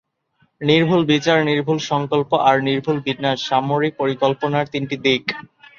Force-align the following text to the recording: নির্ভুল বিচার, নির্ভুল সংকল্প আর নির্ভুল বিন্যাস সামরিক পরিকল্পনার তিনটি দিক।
নির্ভুল 0.61 1.01
বিচার, 1.05 1.37
নির্ভুল 1.43 1.77
সংকল্প 1.91 2.31
আর 2.41 2.55
নির্ভুল 2.61 2.97
বিন্যাস 3.05 3.37
সামরিক 3.49 3.93
পরিকল্পনার 3.97 4.65
তিনটি 4.73 4.95
দিক। 5.05 5.23